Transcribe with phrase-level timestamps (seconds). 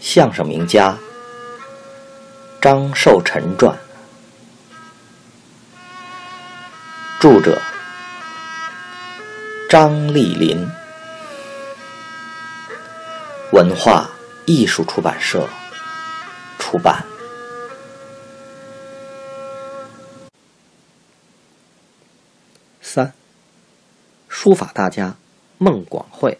[0.00, 0.96] 相声名家
[2.60, 3.78] 张寿臣传，
[7.20, 7.60] 著者
[9.68, 10.66] 张丽林，
[13.52, 14.08] 文化
[14.46, 15.48] 艺术出版社
[16.58, 17.04] 出版。
[22.80, 23.12] 三，
[24.28, 25.14] 书法大家
[25.58, 26.38] 孟广会。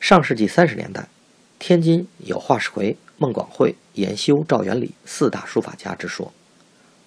[0.00, 1.08] 上世纪三十年代。
[1.58, 6.32] 天津有华世奎、孟广会、严修、赵元礼四大书法家之说，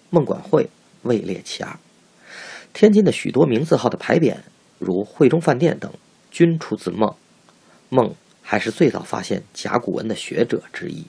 [0.09, 0.69] 孟广会
[1.03, 1.79] 位列其二。
[2.73, 4.37] 天津的许多名字号的牌匾，
[4.77, 5.91] 如汇中饭店等，
[6.29, 7.15] 均出自孟。
[7.89, 11.05] 孟还是最早发现甲骨文的学者之一。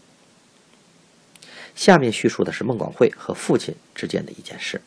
[1.74, 4.80] 下面叙述的是孟广会和父亲之间的一件事。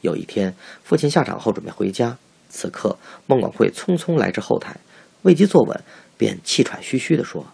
[0.00, 2.16] 有一天，父亲下场后准备回家，
[2.48, 4.78] 此刻孟广会匆匆来至后台，
[5.26, 5.84] 未及坐稳。
[6.18, 7.46] 便气喘吁吁地说：“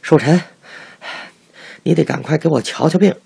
[0.00, 0.40] 寿臣，
[1.82, 3.16] 你得赶快给我瞧瞧病。”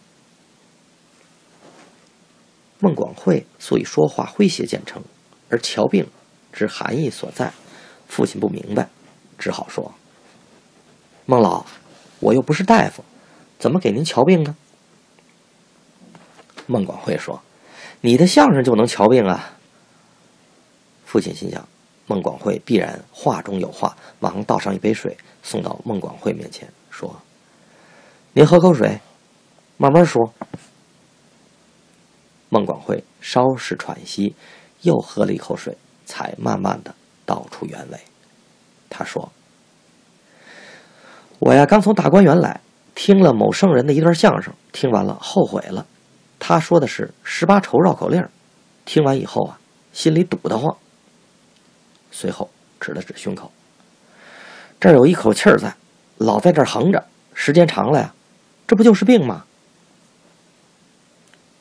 [2.81, 5.03] 孟广会素以说话诙谐见称，
[5.51, 6.09] 而瞧病
[6.51, 7.53] 之含义所在，
[8.09, 8.89] 父亲不明白，
[9.39, 9.93] 只好说
[11.29, 11.67] ：“孟老，
[12.21, 13.05] 我又不是大夫，
[13.59, 14.57] 怎么给您瞧病呢？”
[16.67, 17.43] 孟广会说
[18.01, 19.59] ：“你的相声就能瞧病啊。”
[21.05, 21.69] 父亲心想。
[22.09, 27.21] 孟广会必然话中有话，忙倒上一杯水，送到孟广会面前，说
[28.33, 29.01] ：“您喝口水，
[29.77, 30.33] 慢慢说。”
[32.49, 34.37] 孟广会稍事喘息，
[34.83, 37.99] 又喝了一口水，才慢慢的道出原委。
[38.89, 39.33] 他说
[41.41, 42.61] ：“我呀，刚从大观园来，
[42.95, 45.85] 听了某圣人的一段相声，听完了后悔了。
[46.39, 48.25] 他说的是十八愁绕口令，
[48.85, 49.59] 听完以后啊，
[49.93, 50.77] 心里堵得慌。”
[52.17, 52.49] 随后
[52.81, 53.53] 指了指胸口，
[54.81, 55.77] 这儿有一口气儿在，
[56.17, 58.15] 老在这儿横着，时间长了呀，
[58.67, 59.45] 这不就是病吗？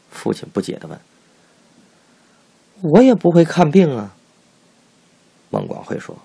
[0.09, 0.97] 父亲不解的问
[2.81, 4.15] ：“我也不会看病啊。”
[5.51, 6.17] 孟广会说：“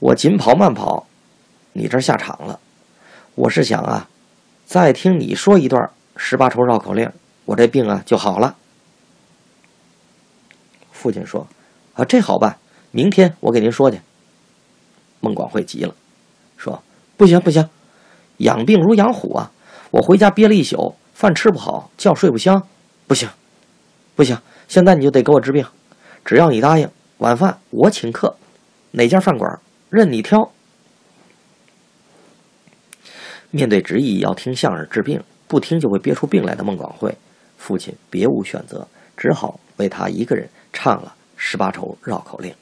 [0.00, 1.06] 我紧跑慢跑，
[1.74, 2.58] 你这下场了。
[3.36, 4.08] 我是想啊，
[4.66, 7.08] 再听你说一段十八愁绕口令，
[7.44, 8.56] 我这病啊就好了。”
[10.90, 11.46] 父亲说
[11.94, 12.58] ：“啊，这好办。”
[12.92, 14.00] 明天我给您说去。
[15.20, 15.94] 孟广会急了，
[16.56, 16.82] 说
[17.16, 17.68] ：“不行不行，
[18.38, 19.50] 养病如养虎啊！
[19.90, 22.66] 我回家憋了一宿，饭吃不好，觉睡不香，
[23.06, 23.28] 不行，
[24.14, 24.36] 不行！
[24.68, 25.64] 现在你就得给我治病，
[26.24, 26.88] 只要你答应，
[27.18, 28.36] 晚饭我请客，
[28.90, 29.58] 哪家饭馆
[29.90, 30.50] 任你挑。”
[33.50, 37.16] 面对执意要听相声治病，不听就会憋出病来的孟广会，
[37.58, 38.86] 父亲别无选择，
[39.16, 42.52] 只好为他一个人唱了十八愁绕口令。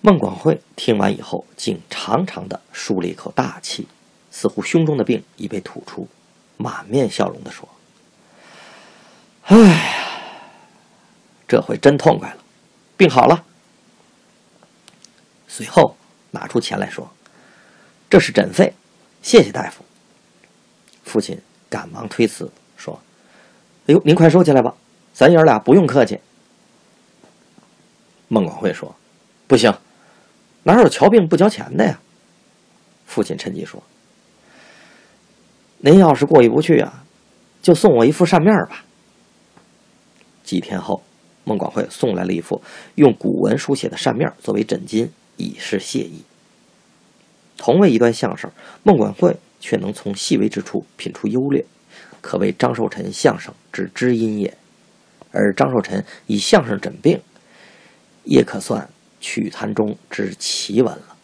[0.00, 3.88] 孟广会听完以后，竟长长的舒了一口大气，
[4.30, 6.06] 似乎胸中的病已被吐出，
[6.56, 7.68] 满面笑容的说
[9.46, 10.20] ：“哎呀，
[11.48, 12.38] 这回真痛快了，
[12.96, 13.44] 病好了。”
[15.48, 15.96] 随后
[16.30, 17.10] 拿出钱来说
[18.08, 18.72] ：“这是诊费，
[19.20, 19.84] 谢谢大夫。”
[21.02, 23.02] 父亲赶忙推辞说
[23.88, 24.72] ：“哎呦，您快收起来吧，
[25.12, 26.20] 咱爷俩不用客气。”
[28.28, 28.94] 孟广会说
[29.48, 29.76] ：“不行。”
[30.68, 31.98] 哪有瞧病不交钱的呀？
[33.06, 33.82] 父亲趁机说
[35.80, 37.04] ：“您要是过意不去啊，
[37.62, 38.84] 就送我一副扇面吧。”
[40.44, 41.02] 几天后，
[41.44, 42.60] 孟广会送来了一副
[42.96, 45.08] 用古文书写的扇面作为枕巾，
[45.38, 46.22] 以示谢意。
[47.56, 48.50] 同为一段相声，
[48.82, 51.64] 孟广会却能从细微之处品出优劣，
[52.20, 54.54] 可谓张寿臣相声之知音也。
[55.32, 57.22] 而张寿臣以相声诊病，
[58.24, 58.90] 也可算。
[59.20, 61.17] 曲坛中之奇闻了。